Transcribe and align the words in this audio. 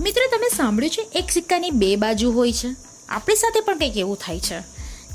મિત્રો, 0.00 0.36
તમે 0.36 0.56
સાંભળ્યું 0.56 0.90
છે, 0.90 1.18
એક 1.18 1.30
સિક્કાની 1.30 1.70
બે 1.70 1.96
બાજુ 1.96 2.32
હોય 2.32 2.52
છે. 2.52 2.68
આપણી 3.08 3.36
સાથે 3.36 3.60
પણ 3.60 3.78
કંઈક 3.78 3.96
એવું 3.96 4.16
થાય 4.16 4.40
છે. 4.40 4.60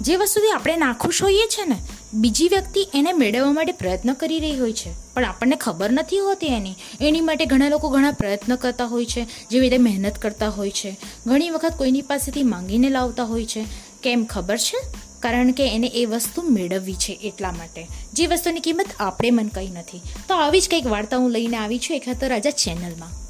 જે 0.02 0.16
વસ્તુથી 0.16 0.52
આપણે 0.52 0.76
નાખુશ 0.76 1.24
હોઈએ 1.24 1.48
છીએ 1.48 1.66
ને, 1.66 1.76
બીજી 2.14 2.48
વ્યક્તિ 2.48 2.88
એને 2.94 3.14
મેળવવા 3.14 3.52
માટે 3.52 3.72
પ્રયત્ન 3.72 4.14
કરી 4.14 4.40
રહી 4.40 4.60
હોય 4.60 4.74
છે. 4.74 5.14
પણ 5.14 5.26
આપણને 5.26 5.56
ખબર 5.56 5.92
નથી 5.92 6.20
હોતી 6.20 6.48
એની. 6.48 6.76
એની 7.02 7.22
માટે 7.22 7.46
ઘણા 7.46 7.70
લોકો 7.70 7.90
ઘણા 7.90 8.12
પ્રયત્ન 8.12 8.56
કરતા 8.56 8.86
હોય 8.86 9.06
છે, 9.06 9.24
જેવી 9.24 9.70
રીતે 9.70 9.78
મહેનત 9.78 10.18
કરતા 10.18 10.50
હોય 10.50 10.72
છે. 10.72 10.98
ઘણી 11.28 11.50
વખત 11.50 11.74
કોઈની 11.78 12.02
પાસેથી 12.02 12.44
માંગીને 12.44 12.90
લાવતા 12.90 13.24
હોય 13.24 13.46
છે. 13.46 13.66
કેમ 14.04 14.26
ખબર 14.26 14.58
છે? 14.58 14.78
કારણ 15.20 15.52
કે 15.52 15.68
એને 15.68 15.88
એ 15.88 16.06
વસ્તુ 16.06 16.42
મેળવવી 16.42 16.94
છે 16.94 17.20
એટલા 17.24 17.52
માટે. 17.52 17.88
જે 18.14 18.28
વસ્તુની 18.28 18.60
કિંમત 18.60 18.86
આપણે 19.00 19.32
મન 19.32 19.48
કંઈ 19.48 19.68
નથી. 19.68 20.02
તો 20.28 20.36
આવી 20.36 20.62
જ 20.62 20.70
કંઈક 20.70 20.88
વાર્તા 20.88 21.18
હું 21.18 21.32
લઈને 21.32 21.58
આવી 21.58 21.80
છું, 21.80 21.98
એક 21.98 22.10
હતો 22.10 22.28
રાજા 22.28 22.50
ચેનલમાં. 22.50 23.25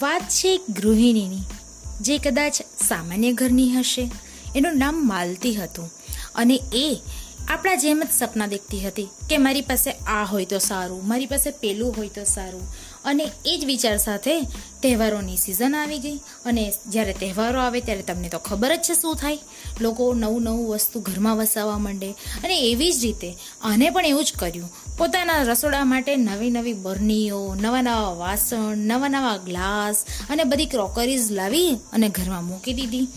વાત 0.00 0.22
છે 0.28 0.54
એક 0.54 0.64
ગૃહિણીની, 0.70 1.42
જે 2.00 2.18
કદાચ 2.18 2.62
સામાન્ય 2.88 3.32
ઘરની 3.32 3.70
હશે. 3.70 4.10
એનું 4.56 4.78
નામ 4.78 5.08
માલતી 5.08 5.54
હતું 5.54 5.90
અને 6.34 6.60
એ 6.72 7.00
આપણા 7.48 7.74
જેમ 7.74 8.02
જ 8.04 8.08
સપના 8.18 8.46
દેખતી 8.46 8.80
હતી 8.80 9.08
કે 9.30 9.36
મારી 9.38 9.60
પાસે 9.60 9.90
આ 9.90 10.24
હોય 10.24 10.44
તો 10.44 10.58
સારું, 10.58 11.08
મારી 11.08 11.26
પાસે 11.26 11.50
પેલું 11.50 11.94
હોય 11.96 12.08
તો 12.08 12.24
સારું. 12.24 12.62
અને 13.04 13.30
એ 13.46 13.58
જ 13.62 13.64
વિચાર 13.64 13.96
સાથે 13.96 14.40
તહેવારોની 14.82 15.36
સિઝન 15.36 15.74
આવી 15.74 15.98
ગઈ 15.98 16.18
અને 16.44 16.64
જ્યારે 16.88 17.14
તહેવારો 17.20 17.60
આવે 17.60 17.80
ત્યારે 17.80 18.02
તમને 18.02 18.28
તો 18.28 18.38
ખબર 18.38 18.72
જ 18.76 18.80
છે 18.80 18.94
શું 18.94 19.16
થાય. 19.16 19.38
લોકો 19.80 20.14
નવું 20.14 20.42
નવું 20.42 20.68
વસ્તુ 20.68 21.00
ઘરમાં 21.00 21.36
વસાવવા 21.36 21.78
માંડે 21.78 22.10
અને 22.44 22.56
એવી 22.70 22.92
જ 22.92 23.04
રીતે 23.04 23.30
આને 23.62 23.90
પણ 23.90 24.06
એવું 24.06 24.24
જ 24.24 24.32
કર્યું. 24.38 24.70
પોતાના 24.98 25.42
રસોડા 25.42 25.84
માટે 25.84 26.16
નવી 26.16 26.50
નવી 26.50 26.72
બરણીઓ 26.84 27.42
નવા 27.54 27.82
નવા 27.82 28.14
વાસણ, 28.22 28.76
નવા 28.90 29.08
નવા 29.08 29.36
ગ્લાસ 29.36 30.04
અને 30.30 30.44
બધી 30.44 30.66
ક્રોકરીઝ 30.66 31.30
લાવી 31.30 31.70
અને 31.92 32.08
ઘરમાં 32.08 32.46
મૂકી 32.46 32.72
દીધી. 32.72 33.08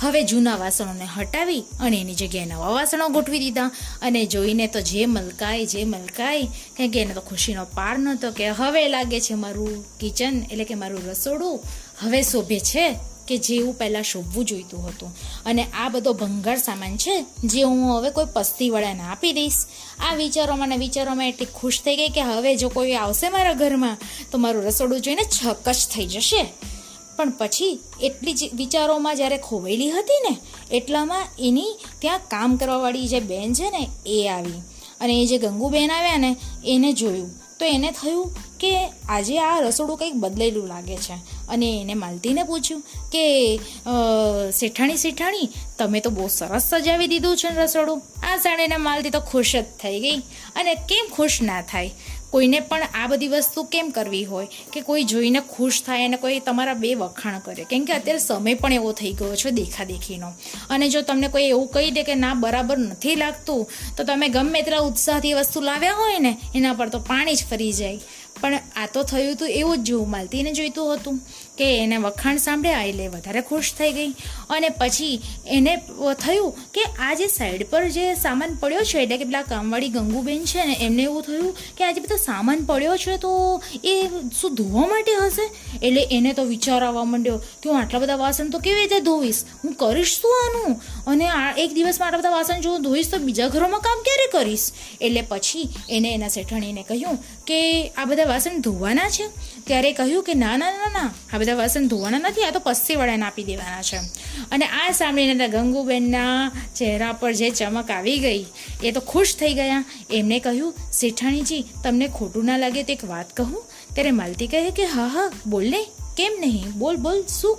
હવે 0.00 0.20
જૂના 0.22 0.56
વાસણોને 0.56 1.06
હટાવી 1.06 1.60
અને 1.80 1.96
એની 2.00 2.14
જગ્યાએ 2.14 2.46
નવા 2.46 2.70
વાસણો 2.70 3.08
ગોઠવી 3.08 3.38
દીધા. 3.38 3.70
અને 4.02 4.26
જોઈને 4.26 4.66
તો 4.66 4.80
જે 4.80 5.06
મલકાય 5.06 5.66
જે 5.66 5.84
મલકાય 5.84 6.48
કારણ 6.76 6.90
કે 6.90 7.02
એને 7.02 7.14
તો 7.14 7.20
ખુશીનો 7.20 7.64
પાર 7.64 7.94
નહોતો 7.98 8.30
કે 8.30 8.48
હવે 8.50 8.82
લાગે 8.88 9.20
છે 9.20 9.34
મારું 9.34 9.84
કિચન 9.98 10.42
એટલે 10.50 10.64
કે 10.64 10.74
મારું 10.74 11.06
રસોડું 11.14 11.60
હવે 12.02 12.22
શોભે 12.22 12.58
છે 12.58 12.96
કે 13.28 13.36
જેવું 13.36 13.74
પહેલાં 13.74 14.02
શોભવું 14.02 14.44
જોઈતું 14.44 14.88
હતું? 14.88 15.10
અને 15.46 15.64
આ 15.64 15.88
બધો 15.88 16.12
ભંગાર 16.12 16.56
સામાન 16.56 16.96
છે 16.96 17.24
જે 17.44 17.62
હું 17.62 17.98
હવે 17.98 18.10
કોઈ 18.10 18.24
પસ્તીવાળાને 18.34 19.02
આપી 19.02 19.32
દઈશ? 19.32 19.54
આ 20.10 20.14
વિચારોમાં 20.14 20.66
મને 20.66 20.76
વિચારોમાં 20.76 21.28
એટલી 21.28 21.46
ખુશ 21.54 21.80
થઈ 21.80 21.96
ગઈ 21.96 22.08
કે 22.08 22.20
હવે 22.20 22.56
જો 22.56 22.68
કોઈ 22.68 22.92
આવશે 22.92 23.28
મારા 23.28 23.52
ઘરમાં, 23.52 23.96
તો 24.32 24.38
મારું 24.38 24.62
રસોડું 24.62 25.00
જોઈને 25.00 25.22
છકચ 25.22 25.76
થઈ 25.94 26.06
જશે. 26.06 26.46
પણ 27.16 27.30
પછી 27.30 27.80
એટલી 28.02 28.32
જ 28.32 28.50
વિચારોમાં 28.54 29.16
જ્યારે 29.16 29.38
ખોવાયેલી 29.38 29.90
હતી 29.90 30.22
ને, 30.30 30.36
એટલામાં 30.76 31.26
એની 31.38 31.76
ત્યાં 31.98 32.18
કામ 32.18 32.56
કરવાવાળી 32.56 33.08
જે 33.08 33.20
બેન 33.20 33.54
છે 33.54 33.70
ને, 33.70 33.88
એ 34.06 34.28
આવી. 34.28 34.60
અને 35.00 35.22
એ 35.22 35.26
જે 35.26 35.38
ગંગુબેન 35.38 35.90
આવ્યા 35.90 36.18
ને, 36.18 36.36
એને 36.66 36.92
જોયું. 36.92 37.43
તો 37.58 37.64
એને 37.66 37.90
થયું 37.92 38.32
કે 38.60 38.70
આજે 39.08 39.38
આ 39.38 39.60
રસોડું 39.60 39.98
કંઈક 39.98 40.14
બદલેલું 40.14 40.66
લાગે 40.66 40.96
છે. 40.96 41.16
અને 41.48 41.68
એને 41.80 41.94
માલતીને 41.94 42.42
પૂછ્યું 42.42 42.80
કે 43.12 43.24
શેઠાણી 44.52 44.96
શેઠાણી, 44.96 45.48
તમે 45.78 46.00
તો 46.00 46.10
બહુ 46.10 46.28
સરસ 46.28 46.68
સજાવી 46.70 47.06
દીધું 47.06 47.36
છે 47.36 47.54
રસોડું. 47.54 48.02
આ 48.22 48.36
સાડીને 48.36 48.76
માલતી 48.78 49.10
તો 49.10 49.20
ખુશ 49.20 49.54
જ 49.56 49.64
થઈ 49.82 50.00
ગઈ. 50.00 50.18
અને 50.56 50.74
કેમ 50.74 51.06
ખુશ 51.12 51.38
ના 51.42 51.60
થાય? 51.62 51.90
કોઈને 52.34 52.60
પણ 52.60 52.82
આ 52.94 53.06
બધી 53.06 53.28
વસ્તુ 53.28 53.62
કેમ 53.62 53.90
કરવી 53.90 54.24
હોય? 54.24 54.48
કે 54.72 54.80
કોઈ 54.80 55.04
જોઈને 55.04 55.40
ખુશ 55.40 55.82
થાય 55.82 56.04
અને 56.04 56.16
કોઈ 56.16 56.38
તમારા 56.38 56.74
બે 56.74 56.94
વખાણ 56.94 57.38
કરે. 57.38 57.64
કેમ 57.64 57.84
કે 57.84 57.92
અત્યારે 57.92 58.18
સમય 58.18 58.54
પણ 58.54 58.72
એવો 58.72 58.92
થઈ 58.92 59.12
ગયો 59.12 59.36
છે 59.36 59.50
દેખાદેખીનો. 59.50 60.32
અને 60.70 60.88
જો 60.88 61.02
તમને 61.02 61.28
કોઈ 61.28 61.42
એવું 61.42 61.68
કહી 61.68 61.90
દે 61.90 62.02
કે 62.02 62.14
ના, 62.14 62.34
બરાબર 62.34 62.78
નથી 62.78 63.14
લાગતું, 63.14 63.70
તો 63.96 64.04
તમે 64.04 64.28
ગમે 64.28 64.62
તેટલા 64.62 64.78
ઉત્સાહથી 64.78 65.32
વસ્તુ 65.32 65.60
લાવ્યા 65.60 65.94
હોય 65.94 66.18
ને, 66.18 66.38
એના 66.54 66.72
પર 66.72 66.88
તો 66.88 66.98
પાણી 66.98 67.34
જ 67.34 67.44
ફરી 67.50 67.72
જાય. 67.72 68.00
પણ 68.40 68.54
આ 68.54 68.86
તો 68.94 69.02
થયું 69.02 69.34
હતું 69.34 69.48
એવું 69.48 69.78
જ 69.78 69.80
જેવું 69.80 70.10
માલતીને 70.10 70.52
જોઈતું 70.52 70.94
હતું. 70.94 71.20
કે 71.58 71.66
એને 71.78 71.96
વખાણ 72.04 72.36
સાંભળ્યા 72.36 72.84
એટલે 72.84 73.06
વધારે 73.08 73.42
ખુશ 73.48 73.72
થઈ 73.78 73.92
ગઈ. 73.92 74.12
અને 74.50 74.68
પછી 74.80 75.20
એને 75.48 75.72
થયું 76.22 76.50
કે 76.74 76.84
આ 77.00 77.14
જે 77.14 77.26
સાઈડ 77.28 77.66
પર 77.70 77.82
જે 77.88 78.04
સામાન 78.14 78.56
પડ્યો 78.62 78.84
છે, 78.90 78.98
એટલે 79.02 79.18
કે 79.18 79.24
પેલા 79.24 79.42
કામવાળી 79.44 79.92
ગંગુબેન 79.96 80.44
છે 80.44 80.66
ને, 80.66 80.76
એમને 80.80 81.02
એવું 81.02 81.22
થયું 81.22 81.52
કે 81.76 81.84
આજે 81.84 82.00
બધો 82.00 82.18
સામાન 82.24 82.64
પડ્યો 82.70 82.96
છે, 82.96 83.16
તો 83.16 83.30
એ 83.84 83.94
શું 84.40 84.54
ધોવા 84.54 84.86
માટે 84.92 85.12
હશે? 85.20 85.46
એટલે 85.82 86.02
એને 86.10 86.32
તો 86.32 86.44
વિચાર 86.44 86.80
આવવા 86.84 87.06
માંડ્યો 87.12 87.38
કે 87.62 87.70
હું 87.70 87.78
આટલા 87.80 88.02
બધા 88.04 88.20
વાસણ 88.22 88.50
તો 88.50 88.58
કેવી 88.58 88.80
રીતે 88.80 88.98
ધોઈશ 89.00 89.42
હું 89.64 89.78
કરીશ 89.82 90.14
શું 90.20 90.34
આનું? 90.40 90.72
અને 91.06 91.26
આ 91.28 91.54
એક 91.58 91.70
દિવસમાં 91.72 92.08
આટલા 92.08 92.22
બધા 92.22 92.36
વાસણ 92.36 92.60
જો 92.60 92.74
ધોઈશ, 92.78 93.10
તો 93.10 93.18
બીજા 93.18 93.48
ઘરોમાં 93.48 93.84
કામ 93.86 94.04
ક્યારે 94.08 94.26
કરીશ? 94.34 94.66
એટલે 95.00 95.22
પછી 95.28 95.64
એને 95.90 96.10
એના 96.14 96.28
શેઠાણીને 96.28 96.82
કહ્યું 96.88 97.22
કે, 97.46 97.60
આ 97.88 98.04
બધા 98.04 98.30
વાસણ 98.32 98.60
ધોવાના 98.60 99.10
છે? 99.16 99.26
ત્યારે 99.66 99.92
કહ્યું 99.92 100.24
કે, 100.24 100.34
ના 100.34 100.56
ના 100.56 100.72
ના 100.74 100.92
ના, 100.98 101.08
આ 101.32 101.42
બધા 101.44 101.54
વાસણ 101.54 101.86
ધોવાના 101.86 102.18
નથી, 102.18 102.44
આ 102.44 102.50
તો 102.50 102.60
પસ્તીવાળાને 102.60 103.26
આપી 103.26 103.44
દેવાના 103.44 103.82
છે. 103.82 103.98
અને 104.52 104.66
આ 104.66 104.90
સાંભળીને 104.90 105.48
ગંગુબેનના 105.48 106.50
ચહેરા 106.76 107.12
પર 107.12 107.32
જે 107.32 107.50
ચમક 107.52 107.90
આવી 107.90 108.18
ગઈ, 108.18 108.44
એ 108.82 108.90
તો 108.90 109.00
ખુશ 109.02 109.36
થઈ 109.36 109.52
ગયા. 109.54 109.84
એમને 110.10 110.38
કહ્યું, 110.40 110.74
શેઠાણીજી, 110.92 111.62
તમને 111.84 112.08
ખોટું 112.08 112.44
ના 112.44 112.56
લાગે 112.56 112.82
તો 112.82 112.92
એક 112.92 113.04
વાત 113.04 113.36
કહું. 113.36 113.62
ત્યારે 113.94 114.10
માલતી 114.12 114.46
કહે 114.46 114.70
કે, 114.70 114.84
હા 114.86 115.06
હા, 115.06 115.26
બોલ 115.46 115.66
ને, 115.70 115.82
કેમ 116.16 116.32
નહીં? 116.40 116.70
બોલ 116.74 116.96
બોલ, 116.96 117.22
શું 117.30 117.58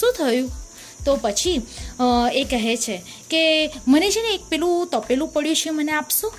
શું 0.00 0.14
થયું? 0.18 0.50
તો 1.04 1.18
પછી 1.22 1.54
એ 2.34 2.44
કહે 2.44 2.76
છે 2.76 2.96
કે, 3.30 3.42
મને 3.88 4.10
છે 4.10 4.22
ને 4.22 4.34
એક 4.34 4.44
પેલું 4.50 4.88
તપેલું 4.88 5.28
પડ્યું 5.28 5.56
છે, 5.56 5.70
મને 5.70 5.92
આપશો? 5.92 6.32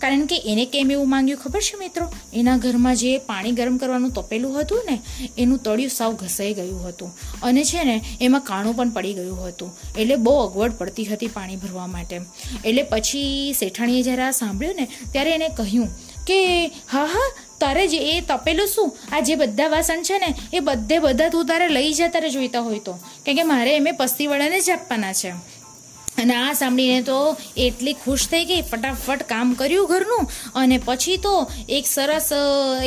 કારણ 0.00 0.26
કે 0.26 0.42
એને 0.46 0.64
કેમ 0.64 0.90
એવું 0.90 1.10
માંગ્યું 1.10 1.38
ખબર 1.38 1.60
છે 1.60 1.78
મિત્રો? 1.78 2.12
એના 2.34 2.56
ઘરમાં 2.56 2.96
જે 2.96 3.18
પાણી 3.18 3.52
ગરમ 3.52 3.76
કરવાનું 3.76 4.10
તપેલું 4.10 4.60
હતું 4.60 4.82
ને, 4.90 5.00
એનું 5.38 5.58
તળિયું 5.58 5.90
સાવ 5.90 6.12
ઘસાઈ 6.12 6.54
ગયું 6.54 6.88
હતું. 6.88 7.18
અને 7.42 7.64
છે 7.64 7.84
ને, 7.84 8.02
એમાં 8.20 8.40
કાણું 8.40 8.76
પણ 8.76 8.90
પડી 8.90 9.12
ગયું 9.12 9.48
હતું. 9.48 9.76
એટલે 9.98 10.16
બહુ 10.16 10.36
અગવડ 10.36 10.72
પડતી 10.72 11.04
હતી 11.04 11.26
પાણી 11.26 11.56
ભરવા 11.56 11.86
માટે. 11.86 12.20
એટલે 12.64 12.82
પછી 12.82 13.54
શેઠાણીએ 13.58 14.02
જ્યારે 14.02 14.22
આ 14.22 14.30
સાંભળ્યું 14.30 14.74
ને, 14.76 14.88
ત્યારે 15.12 15.30
એને 15.30 15.48
કહ્યું 15.48 15.88
કે, 16.26 16.66
હા 16.66 17.04
હા, 17.04 17.32
તારે 17.60 17.88
જે 17.88 17.98
એ 17.98 18.20
તપેલું 18.20 18.66
શું? 18.66 18.96
આ 19.12 19.20
જે 19.20 19.34
બધા 19.34 19.68
વાસણ 19.68 20.02
છે 20.02 20.18
ને, 20.18 20.34
એ 20.52 20.60
બધે 20.60 20.98
બધા 20.98 21.28
તું 21.28 21.46
તારે 21.46 21.68
લઈ 21.68 21.92
જા 21.92 22.08
તારે 22.08 22.30
જોઈતા 22.30 22.60
હોય 22.60 22.78
તો. 22.78 22.98
કેમ 23.26 23.36
કે 23.36 23.42
મારે 23.42 23.76
એમે 23.76 23.92
પસ્તીવાળાને 23.92 24.60
જ 24.60 24.70
આપવાના 24.70 25.12
છે. 25.12 25.59
અને 26.24 26.34
આ 26.36 26.52
સાંભળીને 26.60 27.06
તો 27.10 27.18
એટલી 27.66 27.96
ખુશ 28.04 28.26
થઈ 28.32 28.44
ગઈ, 28.50 28.62
ફટાફટ 28.70 29.22
કામ 29.32 29.54
કર્યું 29.60 29.90
ઘરનું 29.92 30.24
અને 30.62 30.76
પછી 30.88 31.18
તો 31.26 31.34
એક 31.78 31.84
સરસ 31.94 32.28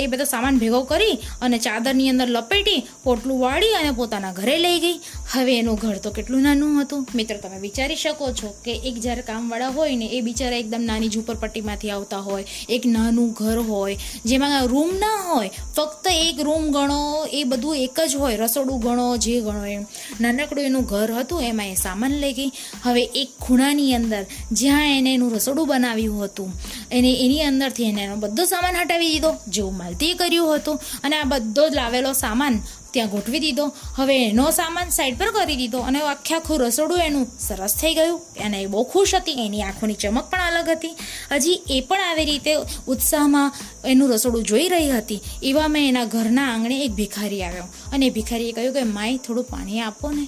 એ 0.04 0.06
બધો 0.12 0.26
સામાન 0.34 0.62
ભેગો 0.64 0.82
કરી 0.92 1.16
અને 1.46 1.58
ચાદરની 1.66 2.10
અંદર 2.14 2.30
લપેટી, 2.38 2.82
પોટલું 3.06 3.44
વાળી 3.46 3.76
અને 3.82 3.92
પોતાના 4.00 4.34
ઘરે 4.40 4.58
લઈ 4.66 4.80
ગઈ. 4.86 4.98
હવે 5.34 5.54
એનું 5.60 5.76
ઘર 5.76 5.98
તો 5.98 6.12
કેટલું 6.12 6.42
નાનું 6.42 6.82
હતું. 6.82 7.08
મિત્રો, 7.16 7.38
તમે 7.38 7.60
વિચારી 7.60 7.96
શકો 7.96 8.32
છો 8.32 8.50
કે 8.66 8.74
એક 8.86 8.96
જ્યારે 9.00 9.22
કામવાળા 9.22 9.68
હોય 9.68 9.96
ને, 9.96 10.08
એ 10.08 10.22
બિચારા 10.22 10.58
એકદમ 10.58 10.82
નાની 10.82 11.10
ઝૂંપડપટ્ટીમાંથી 11.10 11.92
આવતા 11.92 12.20
હોય. 12.20 12.46
એક 12.70 12.86
નાનું 12.86 13.32
ઘર 13.32 13.60
હોય, 13.60 13.98
જેમાં 14.26 14.68
રૂમ 14.68 14.92
ના 15.00 15.16
હોય. 15.30 15.50
ફક્ત 15.76 16.06
એક 16.12 16.42
રૂમ 16.42 16.68
ગણો, 16.72 17.00
એ 17.32 17.44
બધું 17.44 17.78
એક 17.78 18.00
જ 18.00 18.16
હોય. 18.16 18.36
રસોડું 18.36 18.80
ગણો, 18.80 19.08
જે 19.18 19.40
ગણો 19.42 19.66
એમ. 19.66 19.84
નાનકડું 20.22 20.64
એનું 20.64 20.86
ઘર 20.86 21.12
હતું, 21.12 21.42
એમાં 21.42 21.68
એ 21.68 21.76
સામાન 21.76 22.12
લઈ 22.12 22.34
ગઈ. 22.34 22.52
હવે 22.84 23.04
એક 23.04 23.30
ખૂણાની 23.42 23.94
અંદર 23.94 24.24
જ્યાં 24.52 24.98
એને 24.98 25.14
એનું 25.14 25.34
રસોડું 25.36 25.68
બનાવ્યું 25.68 26.24
હતું, 26.24 26.54
એને 26.92 27.12
એની 27.26 27.42
અંદરથી 27.42 27.84
એને 27.84 28.02
એનો 28.02 28.16
બધો 28.16 28.46
સામાન 28.46 28.76
હટાવી 28.76 29.12
દીધો. 29.12 29.34
જેવું 29.48 29.78
માલતીએ 29.78 30.14
કર્યું 30.14 30.56
હતું. 30.56 30.80
અને 31.04 31.16
આ 31.16 31.24
બધો 31.24 31.70
જ 31.70 31.76
લાવેલો 31.76 32.14
સામાન 32.14 32.62
ત્યાં 32.94 33.10
ગોઠવી 33.10 33.40
દીધો. 33.40 33.72
હવે 33.96 34.30
એનો 34.30 34.52
સામાન 34.52 34.90
સાઈડ 34.90 35.18
પર 35.18 35.32
કરી 35.32 35.56
દીધો 35.56 35.80
અને 35.80 36.02
આખે 36.02 36.36
આખું 36.36 36.60
રસોડું 36.60 36.98
એનું 36.98 37.28
સરસ 37.40 37.76
થઈ 37.76 37.94
ગયું. 37.94 38.18
અને 38.18 38.62
એ 38.62 38.66
બહુ 38.66 38.84
ખુશ 38.84 39.16
હતી, 39.16 39.32
એની 39.32 39.62
આંખોની 39.62 39.94
ચમક 39.94 40.30
પણ 40.30 40.40
અલગ 40.40 40.70
હતી. 40.70 40.96
હજી 41.32 41.64
એ 41.70 41.82
પણ 41.82 42.02
આવી 42.02 42.26
રીતે 42.26 42.56
ઉત્સાહમાં 42.88 43.54
એનું 43.86 44.10
રસોડું 44.10 44.44
જોઈ 44.44 44.68
રહી 44.68 44.92
હતી. 44.92 45.22
એવામાં 45.44 45.82
એના 45.82 46.06
ઘરના 46.06 46.54
આંગણે 46.54 46.80
એક 46.80 46.92
ભિખારી 46.92 47.44
આવ્યો. 47.44 47.64
અને 47.64 48.10
ભિખારીએ 48.10 48.52
કહ્યું 48.52 48.74
કે 48.74 48.84
માય 48.84 49.18
થોડું 49.18 49.44
પાણી 49.44 49.80
આપો 49.80 50.12
ને. 50.12 50.28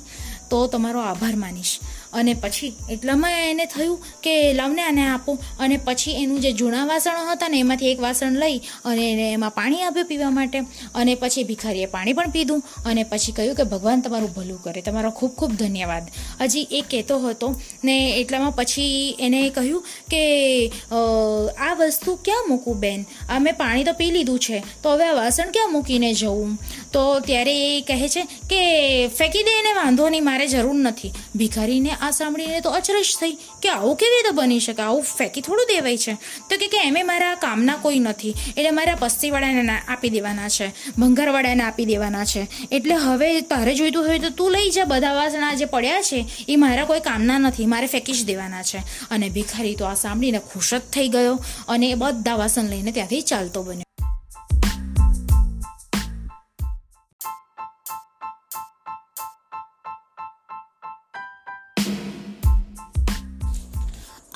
તો 0.50 0.68
તમારો 0.68 1.00
આભાર 1.00 1.36
માનીશ. 1.36 1.80
અને 2.16 2.34
પછી 2.34 2.72
એટલામાં 2.92 3.34
એને 3.50 3.66
થયું 3.66 3.98
કે 4.24 4.34
લાવને 4.54 4.82
આને 4.82 5.04
આપો. 5.08 5.38
અને 5.60 5.78
પછી 5.78 6.12
એનું 6.22 6.40
જે 6.40 6.52
જૂના 6.52 6.86
વાસણો 6.86 7.24
હતા 7.32 7.50
ને, 7.50 7.60
એમાંથી 7.60 7.92
એક 7.92 8.00
વાસણ 8.00 8.40
લઈ 8.40 8.58
અને 8.86 9.04
એને 9.12 9.26
એમાં 9.32 9.52
પાણી 9.52 9.82
આપ્યું 9.82 10.08
પીવા 10.08 10.30
માટે. 10.30 10.60
અને 10.96 11.16
પછી 11.16 11.44
ભિખારીએ 11.44 11.86
પાણી 11.86 12.14
પણ 12.14 12.32
પીધું 12.32 12.64
અને 12.86 13.04
પછી 13.04 13.32
કહ્યું 13.32 13.56
કે 13.56 13.64
ભગવાન 13.66 14.02
તમારું 14.02 14.34
ભલું 14.34 14.62
કરે. 14.64 14.82
તમારો 14.82 15.12
ખૂબ 15.12 15.32
ખૂબ 15.32 15.52
ધન્યવાદ. 15.54 16.06
હજી 16.42 16.68
એ 16.72 16.82
કહેતો 16.92 17.20
હતો 17.20 17.48
ને 17.84 17.98
એટલામાં 18.18 18.56
પછી 18.56 19.16
એને 19.20 19.42
કહ્યું 19.50 19.82
કે 20.12 20.24
આ 21.60 21.74
વસ્તુ 21.80 22.16
ક્યાં 22.26 22.50
મૂકું 22.50 22.80
બેન? 22.80 23.06
આ 23.30 23.40
મેં 23.40 23.54
પાણી 23.54 23.84
તો 23.84 23.94
પી 23.94 24.12
લીધું 24.12 24.40
છે. 24.40 24.64
તો 24.84 24.94
હવે 24.94 25.06
આ 25.06 25.14
વાસણ 25.14 25.52
ક્યાં 25.52 25.72
મૂકીને 25.72 26.14
જવું? 26.14 26.58
તો 26.96 27.04
ત્યારે 27.20 27.56
એ 27.68 27.82
કહે 27.82 28.10
છે 28.10 28.24
કે, 28.50 28.62
ફેંકી 29.18 29.44
દે 29.44 29.54
એને, 29.60 29.72
વાંધો 29.74 30.10
નહીં, 30.10 30.26
મારે 30.26 30.48
જરૂર 30.48 30.76
નથી. 30.76 31.12
ભિખારીને 31.36 31.92
આ 32.02 32.12
સાંભળીને 32.12 32.62
તો 32.62 32.70
અચરજ 32.70 33.10
થઈ 33.22 33.38
કે 33.62 33.70
આવું 33.70 33.96
કેવી 33.96 34.16
રીતે 34.16 34.36
બની 34.36 34.60
શકે? 34.60 34.82
આવું 34.82 35.04
ફેંકી 35.04 35.42
થોડું 35.42 35.68
દેવાય 35.74 35.98
છે? 35.98 36.14
તો 36.50 36.62
કે 36.66 36.80
એમે 36.86 37.04
મારા 37.04 37.36
કામના 37.36 37.78
કોઈ 37.82 38.00
નથી, 38.00 38.34
એટલે 38.58 38.72
મારા 38.72 38.98
પસ્તીવાળાને 39.00 39.78
આપી 39.88 40.10
દેવાના 40.10 40.50
છે, 40.50 40.68
ભંગારવાળાને 40.98 41.64
આપી 41.64 41.86
દેવાના 41.86 42.26
છે. 42.26 42.48
એટલે 42.72 42.96
હવે 42.96 43.30
તારે 43.42 43.74
જોઈતું 43.76 44.08
હોય 44.08 44.20
તો 44.20 44.30
તું 44.30 44.52
લઈ 44.52 44.70
જા, 44.70 44.86
બધા 44.86 45.14
વાસણા 45.14 45.54
જે 45.54 45.66
પડ્યા 45.66 46.02
છે, 46.02 46.26
એ 46.50 46.56
મારા 46.56 46.86
કોઈ 46.86 47.00
કામના 47.00 47.38
નથી, 47.38 47.66
મારે 47.66 47.88
ફેંકી 47.88 48.14
જ 48.14 48.26
દેવાના 48.26 48.64
છે. 48.64 48.78
અને 49.12 49.30
ભિખારી 49.30 49.76
તો 49.76 49.86
આ 49.86 49.94
સાંભળીને 49.94 50.40
ખુશ 50.54 50.74
જ 50.74 50.82
થઈ 50.94 51.08
ગયો 51.08 51.36
અને 51.68 51.90
એ 51.90 51.96
બધા 51.96 52.36
વાસણ 52.36 52.70
લઈને 52.70 52.92
ત્યાંથી 52.92 53.22
ચાલતો 53.22 53.64
બન્યો. 53.64 53.85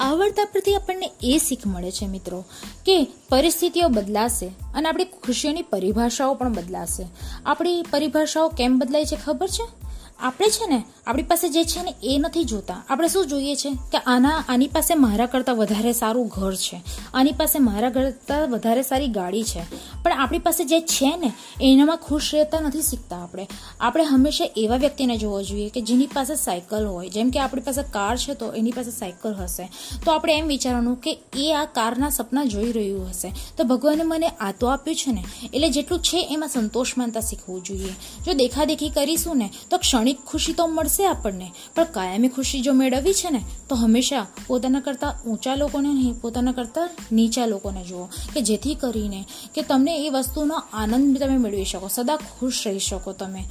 આ 0.10 0.14
વાર્તા 0.14 0.46
પરથી 0.46 0.76
આપણને 0.76 1.12
એ 1.24 1.38
શીખ 1.38 1.68
મળે 1.68 1.92
છે 1.92 2.06
મિત્રો, 2.06 2.46
કે 2.86 3.08
પરિસ્થિતિઓ 3.30 3.90
બદલાશે 3.90 4.48
અને 4.48 4.90
આપણી 4.90 5.06
ખુશીઓની 5.06 5.62
પરિભાષાઓ 5.62 6.34
પણ 6.34 6.54
બદલાશે. 6.54 7.08
આપણી 7.46 7.82
પરિભાષાઓ 7.82 8.50
કેમ 8.50 8.80
બદલાય 8.80 9.06
છે 9.06 9.16
ખબર 9.26 9.48
છે? 9.48 9.90
આપણે 10.20 10.50
છે 10.50 10.68
ને, 10.68 10.84
આપણી 11.08 11.24
પાસે 11.24 11.50
જે 11.50 11.64
છે 11.64 11.84
ને 11.84 11.96
એ 12.04 12.18
નથી 12.20 12.44
જોતા. 12.44 12.84
આપણે 12.90 13.08
શું 13.08 13.28
જોઈએ 13.28 13.56
છે? 13.56 13.70
કે 13.70 13.98
આના, 13.98 14.44
આની 14.48 14.68
પાસે 14.68 14.96
મારા 14.96 15.26
કરતાં 15.26 15.56
વધારે 15.56 15.94
સારું 15.94 16.28
ઘર 16.28 16.56
છે. 16.56 16.82
આની 17.14 17.32
પાસે 17.32 17.60
મારા 17.60 17.90
કરતાં 17.90 18.50
વધારે 18.50 18.82
સારી 18.82 19.08
ગાડી 19.08 19.44
છે. 19.44 19.62
પણ 20.04 20.14
આપણી 20.14 20.40
પાસે 20.40 20.64
જે 20.64 20.82
છે 20.82 21.18
ને, 21.18 21.32
એનામાં 21.62 21.98
ખુશ 21.98 22.36
રહેતા 22.36 22.60
નથી 22.60 22.82
શીખતા 22.82 23.24
આપણે. 23.24 23.48
આપણે 23.80 24.04
હંમેશા 24.04 24.46
એવા 24.58 24.76
વ્યક્તિને 24.76 25.18
જોવો 25.18 25.42
જોઈએ 25.44 25.70
કે 25.70 25.82
જેની 25.82 26.08
પાસે 26.08 26.36
સાયકલ 26.36 26.86
હોય. 26.86 27.10
જેમ 27.10 27.30
કે 27.30 27.40
આપણી 27.40 27.62
પાસે 27.62 27.82
કાર 27.94 28.18
છે 28.18 28.34
તો 28.34 28.52
એની 28.54 28.72
પાસે 28.72 28.92
સાયકલ 28.92 29.34
હશે. 29.34 29.72
તો 30.06 30.12
આપણે 30.12 30.34
એમ 30.34 30.48
વિચારવાનું 30.48 30.96
કે 30.96 31.20
એ 31.36 31.54
આ 31.54 31.66
કારના 31.66 32.10
સપના 32.10 32.44
જોઈ 32.44 32.72
રહ્યું 32.72 33.10
હશે. 33.10 33.34
તો 33.58 33.64
ભગવાને 33.64 34.04
મને 34.04 34.28
આ 34.28 34.52
તો 34.52 34.68
આપ્યું 34.68 34.96
છે 34.96 35.12
ને, 35.12 35.24
એટલે 35.54 35.70
જેટલું 35.70 36.00
છે 36.00 36.28
એમાં 36.32 36.50
સંતોષ 36.50 36.98
માનતા 36.98 37.20
શીખવું 37.20 37.64
જોઈએ. 37.64 37.94
જો 38.26 38.34
દેખાદેખી 38.34 38.90
કરીશું 38.90 39.38
ને, 39.38 39.52
તો 39.70 39.78
ક્ષણિક 39.78 40.18
ખુશી 40.26 40.54
તો 40.54 40.68
મળશે 40.68 41.06
આપણને. 41.06 41.52
પણ 41.76 41.84
કાયમી 41.84 42.28
ખુશી 42.28 42.62
જો 42.62 42.74
મેળવવી 42.74 43.14
છે 43.14 43.30
ને, 43.30 43.42
તો 43.70 43.76
હંમેશા 43.76 44.28
પોતાના 44.48 44.80
કરતાં 44.80 45.30
ઊંચા 45.30 45.56
લોકોને 45.56 45.90
નહીં, 45.94 46.14
પોતાના 46.14 46.52
કરતાં 46.52 46.90
નીચા 47.12 47.46
લોકોને 47.46 47.84
જુઓ. 47.84 48.06
કે 48.06 48.42
જેથી 48.42 48.76
કરીને 48.76 49.26
કે 49.56 49.62
તમને 49.62 49.89
એ 49.96 50.10
વસ્તુનો 50.10 50.62
આનંદ 50.74 51.18
તમે 51.18 51.38
મેળવી 51.38 51.66
શકો, 51.66 51.88
સદા 51.88 52.16
ખુશ 52.16 52.68
રહી 52.68 52.80
શકો 52.80 53.12
તમે. 53.12 53.44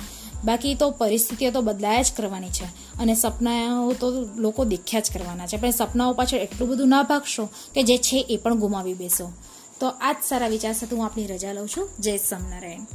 બાકી 0.45 0.75
તો 0.75 0.91
પરિસ્થિતિઓ 0.91 1.51
તો 1.51 1.61
બદલાયા 1.61 2.03
જ 2.03 2.13
કરવાની 2.17 2.49
છે 2.49 2.65
અને 3.01 3.15
સપનાઓ 3.15 3.93
તો 3.93 4.11
લોકો 4.37 4.65
દેખ્યા 4.65 5.01
જ 5.01 5.11
કરવાના 5.11 5.47
છે. 5.47 5.57
પણ 5.57 5.71
સપનાઓ 5.71 6.13
પાછળ 6.13 6.37
એટલું 6.37 6.69
બધું 6.69 6.89
ના 6.89 7.03
ભાગશો 7.03 7.49
કે 7.75 7.83
જે 7.83 7.99
છે 7.99 8.27
એ 8.31 8.37
પણ 8.37 8.55
ગુમાવી 8.55 8.95
બેસો. 8.95 9.33
તો 9.81 9.87
આ 9.89 10.13
જ 10.13 10.17
સારા 10.29 10.49
વિચાર 10.49 10.73
સાથે 10.73 10.97
હું 10.97 11.05
આપની 11.05 11.27
રજા 11.27 11.53
લઉં 11.53 11.69
છું. 11.69 11.89
જય 12.01 12.17
સમનારાયણ 12.17 12.87